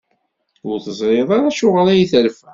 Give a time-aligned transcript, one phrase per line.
[0.69, 2.49] Ur teẓrid ara Acuɣer ay terfa?